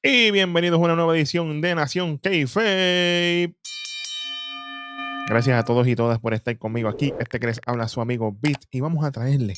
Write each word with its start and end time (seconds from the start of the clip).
Y 0.00 0.30
bienvenidos 0.30 0.78
a 0.78 0.84
una 0.84 0.94
nueva 0.94 1.16
edición 1.16 1.60
de 1.60 1.74
Nación 1.74 2.18
k 2.18 2.30
Gracias 5.26 5.58
a 5.58 5.64
todos 5.64 5.88
y 5.88 5.96
todas 5.96 6.20
por 6.20 6.34
estar 6.34 6.56
conmigo 6.56 6.88
aquí. 6.88 7.12
Este 7.18 7.40
que 7.40 7.48
les 7.48 7.60
habla 7.66 7.88
su 7.88 8.00
amigo 8.00 8.32
Beat. 8.40 8.62
Y 8.70 8.78
vamos 8.78 9.04
a 9.04 9.10
traerle 9.10 9.54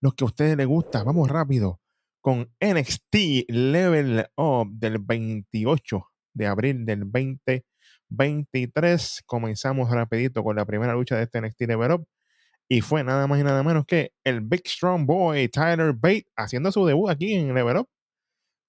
los 0.00 0.14
que 0.14 0.24
a 0.24 0.26
ustedes 0.26 0.56
les 0.56 0.66
gusta. 0.66 1.04
Vamos 1.04 1.28
rápido 1.28 1.80
con 2.20 2.52
NXT 2.60 3.50
Level 3.50 4.26
Up 4.36 4.68
del 4.72 4.98
28 4.98 6.08
de 6.34 6.46
abril 6.48 6.84
del 6.84 7.08
2023. 7.12 9.22
Comenzamos 9.24 9.92
rapidito 9.92 10.42
con 10.42 10.56
la 10.56 10.64
primera 10.64 10.94
lucha 10.94 11.16
de 11.16 11.22
este 11.22 11.40
NXT 11.40 11.60
Level 11.68 11.92
Up. 11.92 12.04
Y 12.68 12.80
fue 12.80 13.04
nada 13.04 13.28
más 13.28 13.38
y 13.38 13.44
nada 13.44 13.62
menos 13.62 13.84
que 13.86 14.10
el 14.24 14.40
Big 14.40 14.66
Strong 14.66 15.06
Boy 15.06 15.48
Tyler 15.50 15.92
Bate 15.92 16.26
haciendo 16.34 16.72
su 16.72 16.84
debut 16.84 17.10
aquí 17.10 17.34
en 17.34 17.54
Level 17.54 17.76
Up 17.76 17.88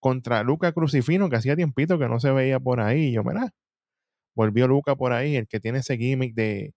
contra 0.04 0.44
Luca 0.44 0.74
Crucifino, 0.74 1.30
que 1.32 1.38
hacía 1.38 1.56
tiempito 1.56 1.98
que 2.00 2.10
no 2.10 2.20
se 2.20 2.32
veía 2.32 2.60
por 2.60 2.82
ahí. 2.82 3.14
yo, 3.14 3.24
mira, 3.24 3.52
volvió 4.36 4.68
Luca 4.68 4.96
por 4.96 5.14
ahí, 5.14 5.36
el 5.38 5.48
que 5.48 5.60
tiene 5.60 5.80
ese 5.80 5.98
gimmick 5.98 6.36
de 6.36 6.74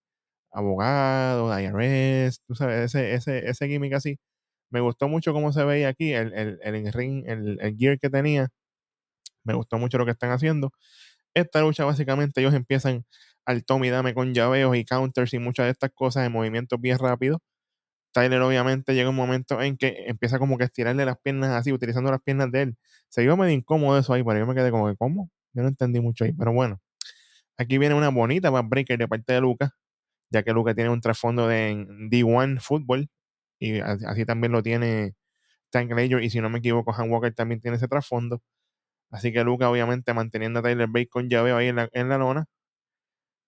abogado, 0.52 1.50
de 1.50 1.64
IRS, 1.64 2.40
tú 2.46 2.54
sabes, 2.56 2.94
ese, 2.94 3.14
ese, 3.14 3.48
ese 3.50 3.68
gimmick 3.68 3.94
así. 3.94 4.18
Me 4.70 4.80
gustó 4.80 5.08
mucho 5.08 5.32
cómo 5.34 5.52
se 5.52 5.64
veía 5.64 5.88
aquí, 5.88 6.12
el, 6.14 6.32
el, 6.34 6.60
el 6.62 6.92
ring, 6.92 7.24
el, 7.28 7.58
el 7.60 7.76
gear 7.76 7.98
que 8.00 8.10
tenía. 8.10 8.48
Me 9.44 9.54
gustó 9.54 9.78
mucho 9.78 9.98
lo 9.98 10.04
que 10.04 10.12
están 10.12 10.30
haciendo. 10.30 10.72
Esta 11.34 11.60
lucha, 11.62 11.84
básicamente, 11.84 12.40
ellos 12.40 12.54
empiezan 12.54 13.04
al 13.46 13.64
Tommy 13.64 13.90
Dame 13.90 14.14
con 14.14 14.34
llaveos 14.34 14.76
y 14.76 14.84
counters 14.84 15.34
y 15.34 15.38
muchas 15.40 15.66
de 15.66 15.72
estas 15.72 15.90
cosas 15.94 16.26
en 16.26 16.32
movimientos 16.32 16.80
bien 16.80 16.98
rápidos. 16.98 17.40
Tyler 18.16 18.40
obviamente 18.40 18.94
llega 18.94 19.10
un 19.10 19.16
momento 19.16 19.60
en 19.60 19.76
que 19.76 20.06
empieza 20.06 20.38
como 20.38 20.56
que 20.56 20.64
a 20.64 20.66
estirarle 20.68 21.04
las 21.04 21.18
piernas 21.18 21.50
así, 21.50 21.70
utilizando 21.70 22.10
las 22.10 22.22
piernas 22.22 22.50
de 22.50 22.62
él. 22.62 22.76
Se 23.10 23.20
vio 23.20 23.36
medio 23.36 23.52
incómodo 23.52 23.98
eso 23.98 24.14
ahí, 24.14 24.24
pero 24.24 24.38
yo 24.38 24.46
me 24.46 24.54
quedé 24.54 24.70
como 24.70 24.88
que, 24.88 24.96
¿cómo? 24.96 25.30
Yo 25.52 25.62
no 25.62 25.68
entendí 25.68 26.00
mucho 26.00 26.24
ahí, 26.24 26.32
pero 26.32 26.50
bueno. 26.50 26.80
Aquí 27.58 27.76
viene 27.76 27.94
una 27.94 28.08
bonita 28.08 28.48
breaker 28.50 28.98
de 28.98 29.06
parte 29.06 29.34
de 29.34 29.42
Lucas, 29.42 29.70
ya 30.30 30.42
que 30.42 30.52
Lucas 30.54 30.74
tiene 30.74 30.88
un 30.90 31.02
trasfondo 31.02 31.46
de 31.46 31.86
D1 32.10 32.58
fútbol 32.60 33.10
y 33.58 33.80
así 33.80 34.24
también 34.24 34.52
lo 34.52 34.62
tiene 34.62 35.14
Tank 35.70 35.92
Ledger 35.92 36.22
y 36.24 36.30
si 36.30 36.40
no 36.40 36.50
me 36.50 36.60
equivoco, 36.60 36.94
Han 36.96 37.10
Walker 37.10 37.34
también 37.34 37.60
tiene 37.60 37.76
ese 37.76 37.88
trasfondo. 37.88 38.42
Así 39.10 39.32
que 39.32 39.44
Lucas 39.44 39.68
obviamente 39.68 40.14
manteniendo 40.14 40.60
a 40.60 40.62
Tyler 40.62 40.88
Bate 40.88 41.08
con 41.08 41.28
llaveo 41.28 41.58
ahí 41.58 41.68
en 41.68 41.76
la, 41.76 41.90
en 41.92 42.08
la 42.08 42.18
lona. 42.18 42.46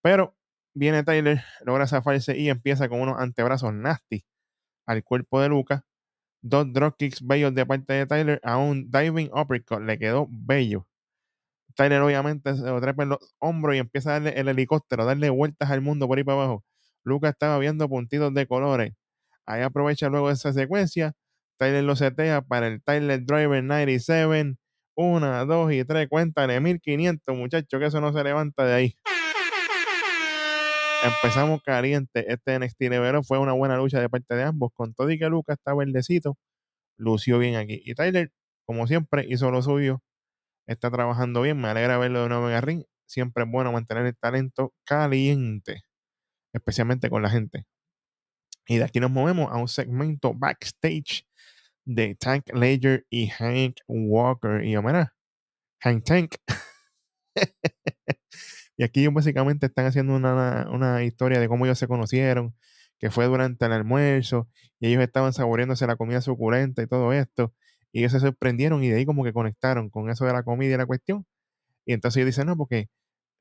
Pero 0.02 0.36
viene 0.74 1.04
Tyler, 1.04 1.42
logra 1.64 1.86
zafarse 1.86 2.36
y 2.36 2.50
empieza 2.50 2.88
con 2.90 3.00
unos 3.00 3.18
antebrazos 3.18 3.72
nasty 3.72 4.24
al 4.88 5.04
cuerpo 5.04 5.40
de 5.40 5.48
Lucas. 5.50 5.82
Dos 6.42 6.72
dropkicks 6.72 7.26
bellos 7.26 7.54
de 7.54 7.66
parte 7.66 7.92
de 7.92 8.06
Tyler 8.06 8.40
a 8.42 8.58
un 8.58 8.90
diving 8.90 9.30
uppercut. 9.32 9.80
Le 9.82 9.98
quedó 9.98 10.26
bello. 10.30 10.86
Tyler 11.76 12.00
obviamente 12.02 12.56
se 12.56 12.62
lo 12.62 12.80
trepa 12.80 13.04
en 13.04 13.10
los 13.10 13.18
hombros 13.38 13.76
y 13.76 13.78
empieza 13.78 14.10
a 14.10 14.12
darle 14.14 14.30
el 14.40 14.48
helicóptero, 14.48 15.04
darle 15.04 15.30
vueltas 15.30 15.70
al 15.70 15.80
mundo 15.80 16.08
por 16.08 16.18
ahí 16.18 16.24
para 16.24 16.38
abajo. 16.38 16.64
Lucas 17.04 17.32
estaba 17.32 17.58
viendo 17.58 17.88
puntitos 17.88 18.34
de 18.34 18.46
colores. 18.46 18.94
Ahí 19.46 19.62
aprovecha 19.62 20.08
luego 20.08 20.30
esa 20.30 20.52
secuencia. 20.52 21.14
Tyler 21.58 21.84
lo 21.84 21.96
setea 21.96 22.42
para 22.42 22.68
el 22.68 22.82
Tyler 22.82 23.24
Driver 23.24 23.62
97. 23.62 24.56
Una, 24.96 25.44
dos 25.44 25.72
y 25.72 25.84
tres. 25.84 26.08
Cuéntale, 26.08 26.60
1500, 26.60 27.36
muchachos, 27.36 27.80
que 27.80 27.86
eso 27.86 28.00
no 28.00 28.12
se 28.12 28.24
levanta 28.24 28.64
de 28.66 28.74
ahí. 28.74 28.98
Empezamos 31.04 31.62
caliente. 31.62 32.32
Este 32.32 32.58
NXT 32.58 32.80
Level 32.82 33.24
fue 33.24 33.38
una 33.38 33.52
buena 33.52 33.76
lucha 33.76 34.00
de 34.00 34.08
parte 34.08 34.34
de 34.34 34.42
ambos. 34.42 34.70
Con 34.74 34.94
todo 34.94 35.10
y 35.10 35.18
que 35.18 35.28
Lucas 35.28 35.56
estaba 35.58 35.78
verdecito, 35.78 36.36
lució 36.98 37.38
bien 37.38 37.56
aquí. 37.56 37.80
Y 37.84 37.94
Tyler, 37.94 38.32
como 38.66 38.86
siempre, 38.86 39.24
hizo 39.28 39.50
lo 39.50 39.62
suyo. 39.62 40.02
Está 40.66 40.90
trabajando 40.90 41.42
bien. 41.42 41.60
Me 41.60 41.68
alegra 41.68 41.98
verlo 41.98 42.22
de 42.24 42.28
nuevo 42.30 42.50
en. 42.50 42.84
Siempre 43.06 43.44
es 43.44 43.50
bueno 43.50 43.72
mantener 43.72 44.06
el 44.06 44.16
talento 44.16 44.74
caliente, 44.84 45.82
especialmente 46.52 47.10
con 47.10 47.22
la 47.22 47.30
gente. 47.30 47.66
Y 48.66 48.78
de 48.78 48.84
aquí 48.84 49.00
nos 49.00 49.10
movemos 49.10 49.50
a 49.52 49.56
un 49.56 49.68
segmento 49.68 50.34
backstage 50.34 51.26
de 51.86 52.16
Tank 52.16 52.52
Ledger 52.54 53.06
y 53.10 53.28
Hank 53.28 53.76
Walker. 53.88 54.64
Y 54.64 54.72
yo, 54.72 54.82
Hank 55.80 56.04
Tank. 56.04 56.34
Y 58.78 58.84
aquí 58.84 59.00
ellos 59.00 59.12
básicamente 59.12 59.66
están 59.66 59.86
haciendo 59.86 60.14
una, 60.14 61.02
historia 61.04 61.40
de 61.40 61.48
cómo 61.48 61.66
ellos 61.66 61.78
se 61.78 61.88
conocieron, 61.88 62.54
que 62.98 63.10
fue 63.10 63.26
durante 63.26 63.66
el 63.66 63.72
almuerzo, 63.72 64.48
y 64.78 64.88
ellos 64.88 65.02
estaban 65.02 65.32
saboreándose 65.32 65.86
la 65.86 65.96
comida 65.96 66.20
suculenta 66.20 66.80
y 66.82 66.86
todo 66.86 67.12
esto, 67.12 67.52
y 67.92 68.00
ellos 68.00 68.12
se 68.12 68.20
sorprendieron 68.20 68.84
y 68.84 68.88
de 68.90 68.98
ahí 68.98 69.04
como 69.04 69.24
que 69.24 69.32
conectaron 69.32 69.90
con 69.90 70.08
eso 70.10 70.24
de 70.26 70.32
la 70.32 70.44
comida 70.44 70.74
y 70.74 70.78
la 70.78 70.86
cuestión. 70.86 71.26
Y 71.86 71.92
entonces 71.92 72.18
ellos 72.18 72.28
dicen, 72.28 72.46
no, 72.46 72.56
porque, 72.56 72.88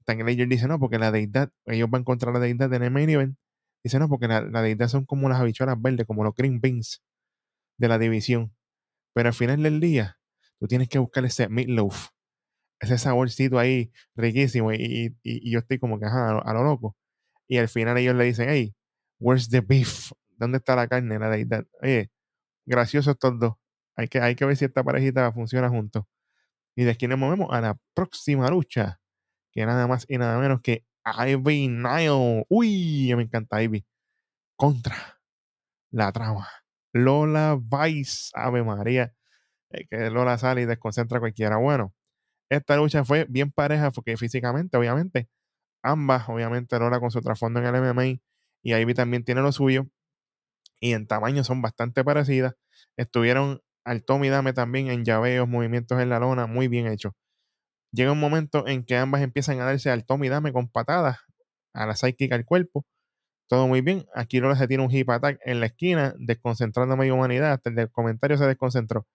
Ledger 0.07 0.47
dice, 0.47 0.67
no, 0.67 0.79
porque 0.79 0.97
la 0.99 1.11
deidad, 1.11 1.51
ellos 1.65 1.89
van 1.89 2.03
contra 2.03 2.31
la 2.31 2.39
deidad 2.39 2.73
el 2.73 2.91
main 2.91 3.09
event, 3.09 3.37
dice, 3.83 3.99
no, 3.99 4.09
porque 4.09 4.27
la, 4.27 4.41
deidad 4.61 4.87
son 4.87 5.05
como 5.05 5.29
las 5.29 5.39
habichuelas 5.39 5.79
verdes, 5.79 6.07
como 6.07 6.23
los 6.23 6.33
green 6.35 6.59
beans 6.61 7.03
de 7.77 7.87
la 7.89 7.99
división. 7.99 8.55
Pero 9.13 9.29
al 9.29 9.35
final 9.35 9.61
del 9.61 9.79
día, 9.79 10.17
tú 10.59 10.67
tienes 10.67 10.89
que 10.89 10.99
buscar 10.99 11.25
ese 11.25 11.47
meatloaf, 11.49 12.09
ese 12.79 12.97
saborcito 12.97 13.59
ahí 13.59 13.91
riquísimo 14.15 14.71
y, 14.73 15.15
yo 15.23 15.59
estoy 15.59 15.79
como 15.79 15.99
que 15.99 16.05
ajá, 16.05 16.39
a, 16.39 16.53
lo 16.53 16.63
loco. 16.63 16.95
Y 17.47 17.57
al 17.57 17.69
final 17.69 17.97
ellos 17.97 18.15
le 18.15 18.25
dicen, 18.25 18.49
hey, 18.49 18.75
where's 19.19 19.49
the 19.49 19.61
beef? 19.61 20.11
¿Dónde 20.37 20.57
está 20.57 20.75
la 20.75 20.87
carne, 20.87 21.17
la 21.19 21.29
deidad? 21.29 21.65
Oye, 21.81 22.11
graciosos 22.65 23.13
estos 23.13 23.39
dos. 23.39 23.53
Hay 23.95 24.07
que, 24.07 24.19
hay 24.21 24.35
que 24.35 24.45
ver 24.45 24.55
si 24.57 24.65
esta 24.65 24.83
parejita 24.83 25.31
funciona 25.31 25.69
juntos. 25.69 26.03
Y 26.75 26.83
de 26.83 26.91
aquí 26.91 27.07
nos 27.07 27.17
movemos 27.17 27.47
a 27.51 27.61
la 27.61 27.79
próxima 27.95 28.49
lucha, 28.49 28.99
que 29.51 29.65
nada 29.65 29.87
más 29.87 30.05
y 30.07 30.17
nada 30.19 30.37
menos 30.39 30.61
que 30.61 30.85
Ivy 31.05 31.69
Nile. 31.69 32.45
Uy, 32.49 33.13
me 33.15 33.23
encanta 33.23 33.63
Ivy. 33.63 33.85
Contra 34.55 34.95
la 35.91 36.11
trama. 36.11 36.47
Lola 36.93 37.57
Vice, 37.59 38.31
Ave 38.33 38.63
María. 38.63 39.13
que 39.89 40.09
Lola 40.09 40.37
sale 40.37 40.61
y 40.61 40.65
desconcentra 40.65 41.17
a 41.17 41.21
cualquiera. 41.21 41.57
Bueno, 41.57 41.93
esta 42.49 42.77
lucha 42.77 43.03
fue 43.03 43.25
bien 43.29 43.51
pareja 43.51 43.91
porque 43.91 44.17
físicamente, 44.17 44.77
obviamente, 44.77 45.29
ambas, 45.83 46.27
obviamente, 46.29 46.79
Lola 46.79 46.99
con 46.99 47.11
su 47.11 47.21
trasfondo 47.21 47.59
en 47.59 47.65
el 47.65 47.75
MMA 47.75 48.21
y 48.63 48.73
Ivy 48.73 48.93
también 48.93 49.23
tiene 49.23 49.41
lo 49.41 49.51
suyo. 49.51 49.87
Y 50.79 50.93
en 50.93 51.07
tamaño 51.07 51.43
son 51.43 51.61
bastante 51.61 52.03
parecidas. 52.03 52.55
Estuvieron 52.97 53.61
al 53.83 54.03
Tommy 54.03 54.29
Dame 54.29 54.53
también 54.53 54.89
en 54.89 55.05
llaveos, 55.05 55.47
movimientos 55.47 55.99
en 55.99 56.09
la 56.09 56.19
lona, 56.19 56.45
muy 56.47 56.67
bien 56.67 56.87
hechos. 56.87 57.13
Llega 57.91 58.11
un 58.11 58.19
momento 58.19 58.67
en 58.67 58.85
que 58.85 58.97
ambas 58.97 59.21
empiezan 59.21 59.59
a 59.61 59.65
darse 59.65 59.89
al 59.89 60.05
Tommy 60.05 60.29
Dame 60.29 60.53
con 60.53 60.69
patadas, 60.69 61.19
a 61.73 61.85
la 61.85 61.95
sidekick 61.95 62.31
al 62.33 62.45
cuerpo. 62.45 62.85
Todo 63.47 63.67
muy 63.67 63.81
bien. 63.81 64.05
Aquí 64.13 64.39
Lola 64.39 64.55
se 64.57 64.67
tiene 64.67 64.83
un 64.83 64.91
hip 64.91 65.09
attack 65.09 65.39
en 65.45 65.61
la 65.61 65.67
esquina, 65.67 66.13
desconcentrando 66.19 66.95
a 66.95 66.97
media 66.97 67.13
humanidad. 67.13 67.53
Hasta 67.53 67.69
el 67.69 67.89
comentario 67.91 68.37
se 68.37 68.45
desconcentró. 68.45 69.07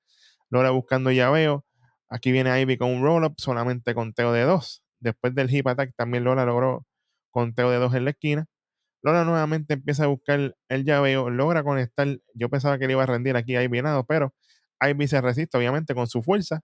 Lola 0.50 0.70
buscando 0.70 1.10
llaveo 1.10 1.64
Aquí 2.12 2.31
viene 2.31 2.61
Ivy 2.61 2.77
con 2.77 2.91
un 2.91 3.03
roll-up, 3.03 3.37
solamente 3.39 3.95
conteo 3.95 4.33
de 4.34 4.43
dos. 4.43 4.83
Después 5.00 5.34
del 5.34 5.50
hip 5.50 5.67
attack, 5.67 5.95
también 5.97 6.25
Lola 6.25 6.45
logró 6.45 6.87
conteo 7.31 7.71
de 7.71 7.78
dos 7.78 7.95
en 7.95 8.05
la 8.05 8.11
esquina. 8.11 8.47
Lola 9.03 9.25
nuevamente 9.25 9.75
empieza 9.75 10.05
a 10.05 10.09
buscar 10.09 10.55
el 10.69 10.84
llaveo, 10.84 11.31
logra 11.31 11.65
conectar. 11.65 12.09
Yo 12.34 12.50
pensaba 12.50 12.78
que 12.78 12.87
le 12.87 12.93
iba 12.93 13.03
a 13.03 13.06
rendir 13.06 13.35
aquí 13.37 13.56
a 13.56 13.62
Ivy 13.62 13.81
nada, 13.81 14.03
pero 14.05 14.35
Ivy 14.82 15.09
se 15.09 15.23
resiste, 15.23 15.56
obviamente, 15.56 15.94
con 15.94 16.06
su 16.06 16.23
fuerza. 16.23 16.61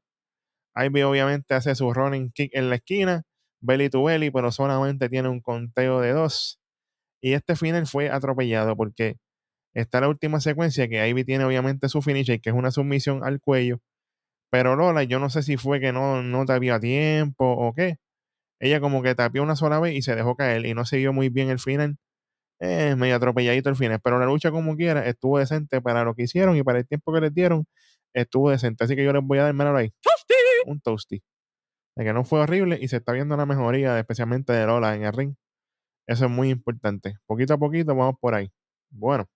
Ivy, 0.77 1.03
obviamente, 1.03 1.55
hace 1.55 1.75
su 1.75 1.95
running 1.95 2.31
kick 2.33 2.51
en 2.55 2.69
la 2.69 2.77
esquina, 2.77 3.23
belly 3.61 3.89
to 3.91 4.05
belly, 4.05 4.31
pero 4.31 4.53
solamente 4.53 5.09
tiene 5.09 5.31
un 5.31 5.41
conteo 5.41 6.01
de 6.03 6.13
dos. 6.13 6.61
Y 7.23 7.33
este 7.33 7.57
final 7.57 7.87
fue 7.87 8.11
atropellado 8.11 8.77
porque 8.77 9.17
está 9.75 10.01
la 10.03 10.09
última 10.09 10.41
secuencia 10.41 10.89
que 10.89 11.09
Ivy 11.09 11.25
tiene, 11.25 11.45
obviamente, 11.45 11.89
su 11.89 12.03
finisher, 12.03 12.41
que 12.41 12.51
es 12.51 12.57
una 12.57 12.71
sumisión 12.71 13.25
al 13.25 13.41
cuello 13.41 13.81
pero 14.51 14.77
Lola, 14.77 15.03
yo 15.05 15.19
no 15.19 15.31
sé 15.31 15.43
si 15.43 15.57
fue 15.57 15.81
que 15.81 15.93
no, 15.93 16.23
no 16.23 16.45
a 16.49 16.81
tiempo 16.81 17.45
o 17.45 17.75
qué. 17.75 17.99
Ella 18.61 18.81
como 18.81 19.03
que 19.03 19.15
tapió 19.15 19.43
una 19.43 19.57
sola 19.57 19.81
vez 19.81 19.95
y 19.95 20.03
se 20.03 20.17
dejó 20.17 20.37
caer 20.37 20.67
y 20.67 20.75
no 20.75 20.85
se 20.87 20.99
vio 20.99 21.13
muy 21.13 21.29
bien 21.29 21.51
el 21.51 21.61
final. 21.61 21.99
Eh, 22.61 22.97
medio 22.97 23.17
atropelladito 23.17 23.71
el 23.71 23.77
final. 23.77 24.01
Pero 24.03 24.19
la 24.19 24.27
lucha 24.27 24.51
como 24.51 24.77
quiera 24.77 25.07
estuvo 25.07 25.39
decente 25.39 25.81
para 25.81 26.05
lo 26.05 26.15
que 26.15 26.25
hicieron 26.25 26.57
y 26.57 26.63
para 26.63 26.79
el 26.81 26.89
tiempo 26.89 27.13
que 27.13 27.21
les 27.21 27.35
dieron. 27.35 27.67
Estuvo 28.15 28.51
decente. 28.51 28.85
Así 28.85 28.97
que 28.97 29.05
yo 29.05 29.13
les 29.13 29.23
voy 29.25 29.39
a 29.39 29.45
dar 29.45 29.55
menos 29.55 29.77
ahí. 29.77 29.93
Un 30.67 30.81
toasty. 30.81 31.23
De 31.97 32.05
que 32.05 32.13
no 32.13 32.25
fue 32.25 32.41
horrible 32.41 32.79
y 32.81 32.89
se 32.89 32.99
está 32.99 33.13
viendo 33.13 33.37
la 33.37 33.47
mejoría, 33.47 33.99
especialmente 33.99 34.53
de 34.53 34.67
Lola 34.67 34.95
en 34.97 35.05
el 35.05 35.13
ring. 35.13 35.35
Eso 36.07 36.27
es 36.27 36.31
muy 36.31 36.51
importante. 36.51 37.17
Poquito 37.27 37.55
a 37.55 37.59
poquito 37.59 37.95
vamos 37.95 38.17
por 38.21 38.35
ahí. 38.35 38.51
Bueno, 38.91 39.29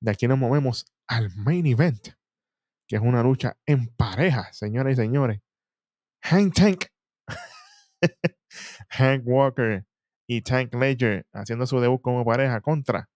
de 0.00 0.10
aquí 0.10 0.28
nos 0.28 0.38
movemos 0.38 0.86
al 1.06 1.30
main 1.36 1.66
event 1.66 2.14
que 2.86 2.96
es 2.96 3.02
una 3.02 3.22
lucha 3.22 3.56
en 3.66 3.88
pareja, 3.88 4.52
señoras 4.52 4.94
y 4.94 4.96
señores. 4.96 5.40
Hank 6.22 6.54
Tank, 6.54 6.84
Hank 8.90 9.22
Walker 9.26 9.84
y 10.26 10.42
Tank 10.42 10.74
Ledger 10.74 11.26
haciendo 11.32 11.66
su 11.66 11.80
debut 11.80 12.00
como 12.00 12.24
pareja 12.24 12.60
contra 12.60 13.08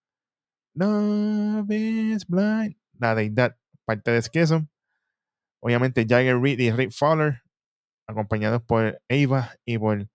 Love 0.74 1.70
is 1.70 2.26
Blind, 2.26 2.76
la 2.98 3.14
deidad, 3.14 3.56
parte 3.84 4.10
de 4.10 4.22
Skism. 4.22 4.68
Obviamente 5.60 6.06
Jagger 6.08 6.38
Reed 6.38 6.60
y 6.60 6.70
Rick 6.70 6.92
Fowler 6.92 7.42
acompañados 8.06 8.62
por 8.62 9.00
Ava 9.08 9.54
y 9.64 9.78
por 9.78 10.08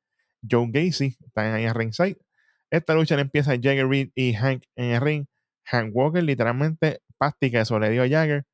Joe 0.50 0.67
Gacy, 0.71 1.17
están 1.25 1.53
ahí 1.53 1.65
a 1.65 1.73
ringside. 1.73 2.17
Esta 2.71 2.95
lucha 2.95 3.15
le 3.15 3.21
empieza 3.21 3.51
Jagger 3.51 3.88
Reed 3.88 4.09
y 4.15 4.33
Hank 4.33 4.63
en 4.75 4.91
el 4.91 5.01
ring. 5.01 5.25
Hank 5.65 5.95
Walker 5.95 6.23
literalmente 6.23 7.01
pástica 7.17 7.61
eso 7.61 7.79
le 7.79 7.89
dio 7.89 8.03
a 8.03 8.09
Jagger 8.09 8.45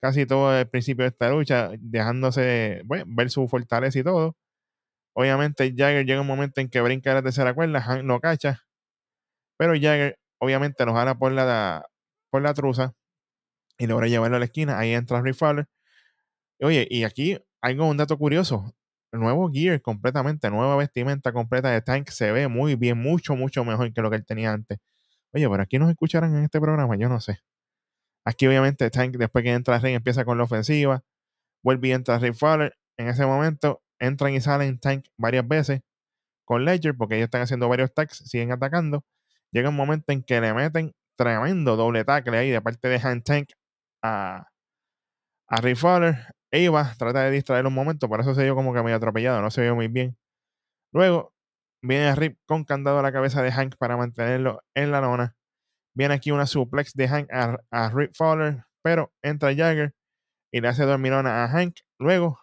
casi 0.00 0.26
todo 0.26 0.56
el 0.58 0.68
principio 0.68 1.04
de 1.04 1.10
esta 1.10 1.30
lucha, 1.30 1.70
dejándose 1.80 2.82
bueno, 2.84 3.04
ver 3.08 3.30
su 3.30 3.48
fortaleza 3.48 3.98
y 3.98 4.04
todo. 4.04 4.36
Obviamente 5.14 5.74
Jagger 5.76 6.06
llega 6.06 6.20
un 6.20 6.26
momento 6.26 6.60
en 6.60 6.68
que 6.70 6.80
brinca 6.80 7.14
la 7.14 7.22
tercera 7.22 7.54
cuerda, 7.54 7.80
Hank 7.82 8.04
no 8.04 8.20
cacha, 8.20 8.62
pero 9.58 9.74
Jagger 9.74 10.18
obviamente 10.40 10.84
lo 10.86 10.94
jala 10.94 11.16
por 11.18 11.32
la, 11.32 11.86
por 12.30 12.42
la 12.42 12.54
truza 12.54 12.94
y 13.78 13.86
logra 13.86 14.08
llevarlo 14.08 14.36
a 14.36 14.40
la 14.40 14.46
esquina. 14.46 14.78
Ahí 14.78 14.92
entra 14.92 15.22
Rick 15.22 15.36
Fowler. 15.36 15.66
Oye, 16.60 16.86
y 16.90 17.04
aquí 17.04 17.38
hay 17.62 17.78
un 17.78 17.96
dato 17.96 18.18
curioso. 18.18 18.74
Nuevo 19.12 19.50
gear 19.50 19.80
completamente, 19.80 20.50
nueva 20.50 20.76
vestimenta 20.76 21.32
completa 21.32 21.70
de 21.70 21.80
Tank 21.82 22.08
se 22.10 22.30
ve 22.32 22.48
muy 22.48 22.74
bien, 22.76 22.98
mucho, 22.98 23.36
mucho 23.36 23.64
mejor 23.64 23.92
que 23.92 24.02
lo 24.02 24.10
que 24.10 24.16
él 24.16 24.26
tenía 24.26 24.52
antes. 24.52 24.78
Oye, 25.32 25.48
pero 25.48 25.62
aquí 25.62 25.78
nos 25.78 25.90
escucharán 25.90 26.36
en 26.36 26.44
este 26.44 26.60
programa, 26.60 26.96
yo 26.96 27.08
no 27.08 27.20
sé. 27.20 27.40
Aquí 28.28 28.46
obviamente 28.46 28.90
Tank 28.90 29.16
después 29.16 29.42
que 29.42 29.52
entra 29.52 29.78
ring 29.78 29.94
empieza 29.94 30.22
con 30.26 30.36
la 30.36 30.44
ofensiva. 30.44 31.02
Vuelve 31.64 31.88
y 31.88 31.92
entra 31.92 32.18
Rick 32.18 32.34
Fowler. 32.34 32.76
En 32.98 33.08
ese 33.08 33.24
momento 33.24 33.82
entran 33.98 34.34
y 34.34 34.40
salen 34.42 34.78
Tank 34.78 35.06
varias 35.16 35.48
veces 35.48 35.80
con 36.44 36.66
Ledger 36.66 36.94
porque 36.94 37.16
ellos 37.16 37.24
están 37.24 37.40
haciendo 37.40 37.70
varios 37.70 37.94
tags, 37.94 38.18
siguen 38.18 38.52
atacando. 38.52 39.02
Llega 39.50 39.70
un 39.70 39.76
momento 39.76 40.12
en 40.12 40.22
que 40.22 40.42
le 40.42 40.52
meten 40.52 40.92
tremendo 41.16 41.76
doble 41.76 42.04
tackle 42.04 42.36
ahí 42.36 42.50
de 42.50 42.60
parte 42.60 42.88
de 42.88 43.00
Hand 43.02 43.24
Tank 43.24 43.48
a, 44.02 44.46
a 45.48 45.60
Rick 45.62 45.78
Fowler. 45.78 46.16
Eva 46.50 46.94
trata 46.98 47.22
de 47.22 47.30
distraer 47.30 47.66
un 47.66 47.72
momento, 47.72 48.10
por 48.10 48.20
eso 48.20 48.34
se 48.34 48.44
dio 48.44 48.54
como 48.54 48.74
que 48.74 48.82
medio 48.82 48.96
atropellado, 48.96 49.40
no 49.40 49.50
se 49.50 49.62
vio 49.62 49.74
muy 49.74 49.88
bien. 49.88 50.18
Luego 50.92 51.32
viene 51.82 52.14
Rip 52.14 52.38
con 52.46 52.64
candado 52.64 52.98
a 52.98 53.02
la 53.02 53.12
cabeza 53.12 53.40
de 53.42 53.52
Hank 53.52 53.76
para 53.78 53.96
mantenerlo 53.96 54.62
en 54.74 54.90
la 54.90 55.00
lona. 55.00 55.37
Viene 55.94 56.14
aquí 56.14 56.30
una 56.30 56.46
suplex 56.46 56.94
de 56.94 57.08
Hank 57.08 57.28
a, 57.30 57.90
Rip 57.90 58.14
Fowler, 58.14 58.64
pero 58.82 59.12
entra 59.22 59.54
Jagger 59.54 59.94
y 60.52 60.60
le 60.60 60.68
hace 60.68 60.84
dormilona 60.84 61.44
a 61.44 61.48
Hank. 61.48 61.76
Luego 61.98 62.40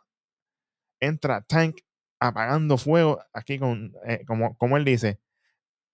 entra 1.00 1.42
Tank 1.42 1.78
apagando 2.20 2.78
fuego 2.78 3.22
aquí 3.34 3.60
con, 3.60 3.94
eh, 4.08 4.24
como, 4.26 4.58
como 4.58 4.78
él 4.78 4.86
dice, 4.86 5.20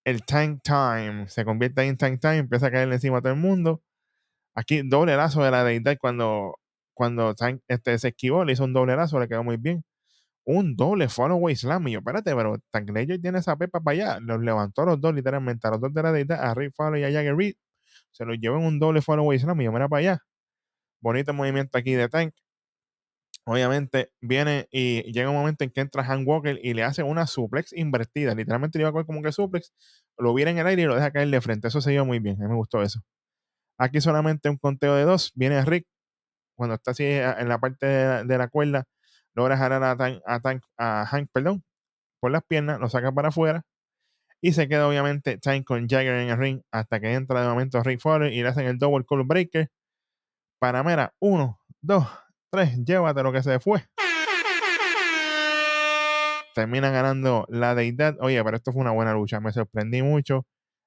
el 0.04 0.24
Tank 0.24 0.62
Time. 0.62 1.28
Se 1.28 1.44
convierte 1.44 1.82
en 1.82 1.96
Tank 1.96 2.20
Time, 2.20 2.38
empieza 2.38 2.66
a 2.68 2.70
caerle 2.70 2.96
encima 2.96 3.18
a 3.18 3.22
todo 3.22 3.32
el 3.32 3.38
mundo. 3.38 3.82
Aquí 4.54 4.82
doble 4.82 5.16
lazo 5.16 5.42
de 5.44 5.50
la 5.50 5.64
deidad 5.64 5.96
cuando, 6.00 6.58
cuando 6.94 7.34
Tank 7.34 7.62
este, 7.68 7.98
se 7.98 8.08
esquivó, 8.08 8.44
le 8.44 8.52
hizo 8.54 8.64
un 8.64 8.72
doble 8.72 8.96
lazo, 8.96 9.20
le 9.20 9.28
quedó 9.28 9.44
muy 9.44 9.56
bien. 9.56 9.84
Un 10.44 10.76
doble 10.76 11.08
follow 11.08 11.48
slam. 11.54 11.88
Y 11.88 11.92
yo, 11.92 11.98
espérate, 12.00 12.34
pero 12.34 12.58
Tank 12.70 12.90
Ledger 12.90 13.20
tiene 13.20 13.38
esa 13.38 13.56
pepa 13.56 13.80
para 13.80 13.94
allá. 13.94 14.20
Los 14.20 14.40
levantó 14.42 14.84
los 14.84 15.00
dos, 15.00 15.14
literalmente, 15.14 15.66
a 15.68 15.70
los 15.72 15.80
dos 15.80 15.92
de 15.94 16.02
la 16.02 16.12
deidad, 16.12 16.42
a 16.42 16.54
Rick 16.54 16.72
Fowler 16.74 17.00
y 17.00 17.04
a 17.04 17.12
Jagger 17.12 17.36
Reed. 17.36 17.54
Se 18.12 18.24
los 18.24 18.38
llevó 18.38 18.58
en 18.58 18.64
un 18.64 18.78
doble 18.80 19.02
follow 19.02 19.32
slam. 19.38 19.60
Y 19.60 19.64
yo, 19.64 19.72
mira 19.72 19.88
para 19.88 20.00
allá. 20.00 20.18
Bonito 21.00 21.32
movimiento 21.34 21.78
aquí 21.78 21.94
de 21.94 22.08
Tank 22.08 22.34
obviamente 23.44 24.12
viene 24.20 24.68
y 24.70 25.02
llega 25.12 25.30
un 25.30 25.36
momento 25.36 25.64
en 25.64 25.70
que 25.70 25.80
entra 25.80 26.04
Han 26.04 26.24
Walker 26.26 26.58
y 26.62 26.74
le 26.74 26.84
hace 26.84 27.02
una 27.02 27.26
suplex 27.26 27.72
invertida. 27.72 28.34
Literalmente 28.34 28.78
le 28.78 28.82
iba 28.82 28.90
a 28.90 28.92
coger 28.92 29.06
como 29.06 29.22
que 29.22 29.32
suplex, 29.32 29.72
lo 30.18 30.34
viene 30.34 30.52
en 30.52 30.58
el 30.58 30.66
aire 30.66 30.82
y 30.82 30.84
lo 30.86 30.94
deja 30.94 31.10
caer 31.10 31.28
de 31.28 31.40
frente. 31.40 31.68
Eso 31.68 31.80
se 31.80 31.90
dio 31.90 32.04
muy 32.04 32.18
bien. 32.20 32.36
A 32.40 32.44
mí 32.44 32.50
me 32.50 32.56
gustó 32.56 32.82
eso. 32.82 33.00
Aquí 33.78 34.00
solamente 34.00 34.48
un 34.50 34.58
conteo 34.58 34.94
de 34.96 35.04
dos. 35.04 35.32
Viene 35.34 35.64
Rick 35.64 35.86
cuando 36.56 36.76
está 36.76 36.92
así 36.92 37.04
eh, 37.04 37.34
en 37.38 37.48
la 37.48 37.58
parte 37.58 37.86
de 37.86 38.38
la, 38.38 38.48
cuerda. 38.48 38.84
Logra 39.34 39.56
jalar 39.56 39.82
a, 39.82 41.06
Hank 41.06 41.28
perdón, 41.32 41.64
por 42.20 42.30
las 42.30 42.42
piernas, 42.44 42.80
lo 42.80 42.88
saca 42.88 43.12
para 43.12 43.28
afuera. 43.28 43.64
Y 44.40 44.52
se 44.52 44.68
queda 44.68 44.88
obviamente 44.88 45.38
Tank 45.38 45.64
con 45.64 45.88
Jagger 45.88 46.16
en 46.16 46.30
el 46.30 46.38
ring 46.38 46.62
hasta 46.72 47.00
que 47.00 47.12
entra 47.14 47.42
de 47.42 47.48
momento 47.48 47.82
Rick 47.82 48.00
Fowler 48.00 48.32
y 48.32 48.42
le 48.42 48.48
hacen 48.48 48.66
el 48.66 48.78
double 48.78 49.04
call 49.08 49.24
breaker. 49.24 49.70
Para 50.60 50.82
Mera, 50.82 51.14
uno, 51.20 51.60
dos, 51.80 52.06
tres, 52.50 52.76
llévate 52.84 53.22
lo 53.22 53.32
que 53.32 53.42
se 53.42 53.60
fue. 53.60 53.84
Termina 56.54 56.90
ganando 56.90 57.46
la 57.48 57.74
deidad. 57.74 58.16
Oye, 58.20 58.42
pero 58.44 58.56
esto 58.56 58.72
fue 58.72 58.82
una 58.82 58.90
buena 58.90 59.14
lucha. 59.14 59.40
Me 59.40 59.52
sorprendí 59.52 60.02
mucho, 60.02 60.46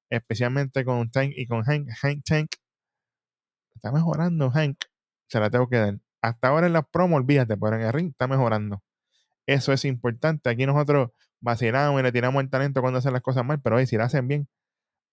especialmente 0.09 0.85
con 0.85 1.09
Tank 1.09 1.33
y 1.35 1.47
con 1.47 1.63
Hank. 1.63 1.89
Hank 2.01 2.23
Tank 2.23 2.49
está 3.75 3.91
mejorando, 3.91 4.51
Hank. 4.51 4.77
Se 5.29 5.39
la 5.39 5.49
tengo 5.49 5.67
que 5.67 5.77
dar. 5.77 6.04
Hasta 6.25 6.47
ahora 6.47 6.65
en 6.65 6.73
la 6.73 6.81
promo, 6.81 7.17
olvídate, 7.17 7.55
pero 7.55 7.75
en 7.75 7.83
el 7.83 7.93
ring 7.93 8.09
está 8.09 8.27
mejorando. 8.27 8.81
Eso 9.47 9.73
es 9.73 9.85
importante. 9.85 10.49
Aquí 10.49 10.65
nosotros 10.65 11.11
vacilamos 11.39 11.99
y 11.99 12.03
le 12.03 12.11
tiramos 12.11 12.43
el 12.43 12.49
talento 12.49 12.81
cuando 12.81 12.99
hacen 12.99 13.13
las 13.13 13.21
cosas 13.21 13.45
mal, 13.45 13.61
pero 13.61 13.83
si 13.85 13.95
lo 13.97 14.03
hacen 14.05 14.27
bien, 14.27 14.47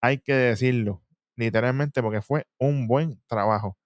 hay 0.02 0.18
que 0.18 0.34
decirlo, 0.34 1.02
literalmente, 1.36 2.02
porque 2.02 2.22
fue 2.22 2.46
un 2.58 2.88
buen 2.88 3.20
trabajo. 3.28 3.78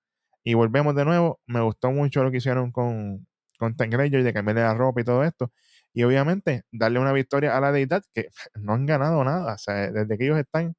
Y 0.44 0.54
volvemos 0.54 0.94
de 0.96 1.04
nuevo. 1.04 1.40
Me 1.46 1.60
gustó 1.62 1.90
mucho 1.92 2.22
lo 2.24 2.30
que 2.30 2.38
hicieron 2.38 2.72
con, 2.72 3.26
con 3.58 3.76
Tank 3.76 3.94
Ranger, 3.94 4.22
de 4.24 4.32
cambiarle 4.32 4.62
la 4.62 4.74
ropa 4.74 5.00
y 5.00 5.04
todo 5.04 5.24
esto. 5.24 5.52
Y 5.92 6.04
obviamente 6.04 6.64
darle 6.72 7.00
una 7.00 7.12
victoria 7.12 7.56
a 7.56 7.60
la 7.60 7.72
deidad 7.72 8.04
que 8.14 8.28
no 8.54 8.74
han 8.74 8.86
ganado 8.86 9.24
nada. 9.24 9.54
O 9.54 9.58
sea, 9.58 9.90
desde 9.92 10.18
que 10.18 10.26
ellos 10.26 10.38
están 10.38 10.76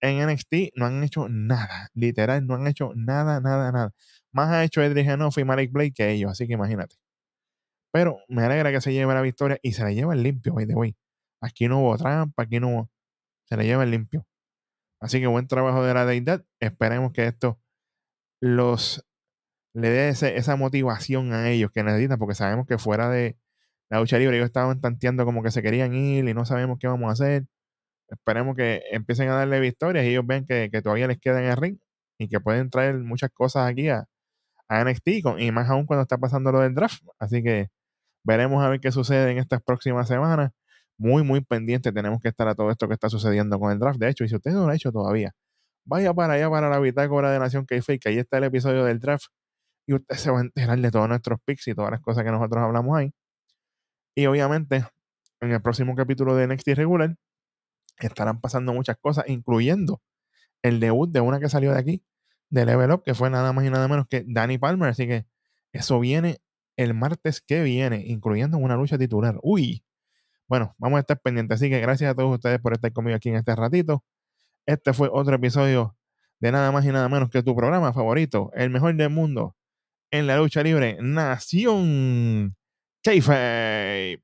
en 0.00 0.28
NXT 0.28 0.72
no 0.76 0.86
han 0.86 1.02
hecho 1.04 1.28
nada. 1.28 1.88
Literal, 1.94 2.46
no 2.46 2.54
han 2.54 2.66
hecho 2.68 2.92
nada, 2.94 3.40
nada, 3.40 3.72
nada. 3.72 3.92
Más 4.34 4.50
ha 4.50 4.64
hecho 4.64 4.82
Edric 4.82 5.06
Genoff 5.06 5.38
y 5.38 5.44
Malik 5.44 5.72
Blake 5.72 5.92
que 5.94 6.10
ellos. 6.10 6.32
Así 6.32 6.46
que 6.46 6.54
imagínate. 6.54 6.96
Pero 7.92 8.18
me 8.28 8.42
alegra 8.42 8.72
que 8.72 8.80
se 8.80 8.92
lleve 8.92 9.14
la 9.14 9.22
victoria 9.22 9.58
y 9.62 9.72
se 9.72 9.84
la 9.84 9.92
lleva 9.92 10.14
limpio, 10.16 10.54
by 10.54 10.66
the. 10.66 10.96
Aquí 11.40 11.68
no 11.68 11.80
hubo 11.80 11.96
trampa, 11.96 12.42
aquí 12.42 12.60
no 12.60 12.68
hubo. 12.68 12.90
Se 13.44 13.56
la 13.56 13.62
lleva 13.62 13.86
limpio. 13.86 14.26
Así 15.00 15.20
que 15.20 15.28
buen 15.28 15.46
trabajo 15.46 15.84
de 15.84 15.94
la 15.94 16.04
deidad. 16.06 16.44
Esperemos 16.60 17.12
que 17.12 17.26
esto 17.26 17.60
los 18.40 19.06
le 19.74 19.90
dé 19.90 20.08
esa 20.08 20.56
motivación 20.56 21.32
a 21.32 21.50
ellos 21.50 21.70
que 21.72 21.82
necesitan, 21.82 22.18
porque 22.18 22.34
sabemos 22.34 22.66
que 22.66 22.78
fuera 22.78 23.08
de 23.10 23.36
la 23.90 24.00
lucha 24.00 24.18
libre 24.18 24.36
ellos 24.36 24.46
estaban 24.46 24.80
tanteando 24.80 25.24
como 25.24 25.42
que 25.42 25.50
se 25.50 25.62
querían 25.62 25.94
ir 25.94 26.28
y 26.28 26.34
no 26.34 26.44
sabemos 26.44 26.78
qué 26.80 26.88
vamos 26.88 27.08
a 27.10 27.12
hacer. 27.12 27.46
Esperemos 28.08 28.56
que 28.56 28.82
empiecen 28.92 29.28
a 29.30 29.34
darle 29.36 29.60
victorias 29.60 30.04
y 30.04 30.10
ellos 30.10 30.26
ven 30.26 30.46
que, 30.46 30.70
todavía 30.82 31.08
les 31.08 31.18
queda 31.20 31.40
en 31.40 31.50
el 31.50 31.56
ring 31.56 31.78
y 32.18 32.28
que 32.28 32.40
pueden 32.40 32.70
traer 32.70 32.96
muchas 32.98 33.30
cosas 33.30 33.68
aquí 33.70 33.88
a, 33.88 34.06
a 34.68 34.84
NXT 34.84 35.08
y 35.38 35.52
más 35.52 35.68
aún 35.70 35.86
cuando 35.86 36.02
está 36.02 36.18
pasando 36.18 36.52
lo 36.52 36.60
del 36.60 36.74
draft. 36.74 37.02
Así 37.18 37.42
que 37.42 37.68
veremos 38.24 38.64
a 38.64 38.68
ver 38.68 38.80
qué 38.80 38.92
sucede 38.92 39.32
en 39.32 39.38
estas 39.38 39.62
próximas 39.62 40.08
semanas. 40.08 40.52
Muy, 40.98 41.22
muy 41.24 41.40
pendiente 41.42 41.92
tenemos 41.92 42.20
que 42.20 42.28
estar 42.28 42.48
a 42.48 42.54
todo 42.54 42.70
esto 42.70 42.88
que 42.88 42.94
está 42.94 43.08
sucediendo 43.08 43.58
con 43.60 43.72
el 43.72 43.78
draft. 43.78 43.98
De 43.98 44.08
hecho, 44.08 44.24
y 44.24 44.28
si 44.28 44.36
usted 44.36 44.52
no 44.52 44.66
lo 44.66 44.72
ha 44.72 44.76
hecho 44.76 44.92
todavía, 44.92 45.32
vaya 45.84 46.14
para 46.14 46.34
allá 46.34 46.50
para 46.50 46.70
la 46.70 46.78
bitácora 46.80 47.30
de 47.32 47.38
Nación 47.38 47.66
k 47.66 47.76
que 48.00 48.08
ahí 48.08 48.18
está 48.18 48.38
el 48.38 48.44
episodio 48.44 48.84
del 48.84 49.00
draft 49.00 49.26
y 49.86 49.94
usted 49.94 50.16
se 50.16 50.30
va 50.30 50.38
a 50.38 50.42
enterar 50.42 50.78
de 50.78 50.90
todos 50.90 51.08
nuestros 51.08 51.40
picks 51.44 51.68
y 51.68 51.74
todas 51.74 51.90
las 51.90 52.00
cosas 52.00 52.24
que 52.24 52.30
nosotros 52.30 52.62
hablamos 52.62 52.96
ahí. 52.96 53.12
Y 54.16 54.26
obviamente, 54.26 54.84
en 55.40 55.50
el 55.52 55.60
próximo 55.62 55.94
capítulo 55.94 56.36
de 56.36 56.46
NXT 56.46 56.68
regular, 56.74 57.16
estarán 57.98 58.40
pasando 58.40 58.72
muchas 58.72 58.96
cosas, 58.98 59.24
incluyendo 59.28 60.00
el 60.62 60.80
debut 60.80 61.10
de 61.10 61.20
una 61.20 61.40
que 61.40 61.48
salió 61.48 61.72
de 61.72 61.78
aquí, 61.78 62.04
de 62.50 62.66
Level 62.66 62.90
Up, 62.92 63.02
que 63.04 63.14
fue 63.14 63.30
nada 63.30 63.52
más 63.52 63.64
y 63.64 63.70
nada 63.70 63.88
menos 63.88 64.06
que 64.08 64.24
Danny 64.26 64.58
Palmer. 64.58 64.90
Así 64.90 65.06
que 65.06 65.26
eso 65.72 66.00
viene 66.00 66.38
el 66.76 66.94
martes 66.94 67.40
que 67.40 67.62
viene, 67.62 68.04
incluyendo 68.06 68.58
una 68.58 68.76
lucha 68.76 68.98
titular. 68.98 69.38
Uy, 69.42 69.84
bueno, 70.46 70.74
vamos 70.78 70.98
a 70.98 71.00
estar 71.00 71.20
pendientes. 71.20 71.56
Así 71.56 71.70
que 71.70 71.80
gracias 71.80 72.10
a 72.10 72.14
todos 72.14 72.34
ustedes 72.34 72.60
por 72.60 72.72
estar 72.72 72.92
conmigo 72.92 73.16
aquí 73.16 73.28
en 73.28 73.36
este 73.36 73.54
ratito. 73.54 74.04
Este 74.66 74.92
fue 74.92 75.08
otro 75.12 75.36
episodio 75.36 75.96
de 76.40 76.52
nada 76.52 76.72
más 76.72 76.84
y 76.84 76.88
nada 76.88 77.08
menos 77.08 77.30
que 77.30 77.42
tu 77.42 77.54
programa 77.56 77.92
favorito, 77.92 78.50
el 78.54 78.70
mejor 78.70 78.94
del 78.96 79.10
mundo, 79.10 79.56
en 80.10 80.26
la 80.26 80.36
lucha 80.36 80.62
libre, 80.62 80.98
Nación 81.00 82.56
Keife. 83.02 84.22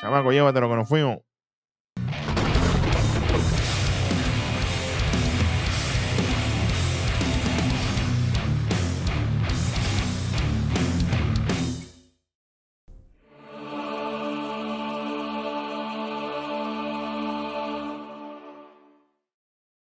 Chamaco, 0.00 0.32
llévate 0.32 0.60
lo 0.60 0.68
que 0.68 0.76
nos 0.76 0.88
fuimos. 0.88 1.25